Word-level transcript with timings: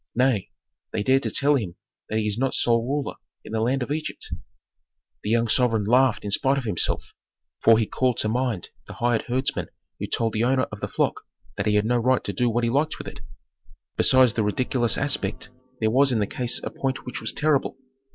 Nay! 0.15 0.49
they 0.91 1.03
dare 1.03 1.19
to 1.19 1.29
tell 1.29 1.53
him 1.53 1.75
that 2.09 2.17
he 2.17 2.25
is 2.25 2.35
not 2.35 2.55
sole 2.55 2.81
ruler 2.83 3.17
in 3.45 3.51
the 3.51 3.61
land 3.61 3.83
of 3.83 3.91
Egypt. 3.91 4.33
The 5.21 5.29
young 5.29 5.47
sovereign 5.47 5.83
laughed 5.83 6.25
in 6.25 6.31
spite 6.31 6.57
of 6.57 6.63
himself, 6.63 7.11
for 7.59 7.77
he 7.77 7.85
called 7.85 8.17
to 8.17 8.27
mind 8.27 8.69
the 8.87 8.93
hired 8.93 9.21
herdsmen 9.27 9.67
who 9.99 10.07
told 10.07 10.33
the 10.33 10.43
owner 10.43 10.63
of 10.71 10.79
the 10.81 10.87
flock 10.87 11.21
that 11.55 11.67
he 11.67 11.75
had 11.75 11.85
no 11.85 11.99
right 11.99 12.23
to 12.23 12.33
do 12.33 12.49
what 12.49 12.63
he 12.63 12.69
liked 12.71 12.97
with 12.97 13.07
it. 13.07 13.21
Besides 13.95 14.33
the 14.33 14.41
ridiculous 14.43 14.97
aspect 14.97 15.49
there 15.79 15.91
was 15.91 16.11
in 16.11 16.17
the 16.17 16.25
case 16.25 16.59
a 16.63 16.71
point 16.71 17.05
which 17.05 17.21
was 17.21 17.31
terrible. 17.31 17.77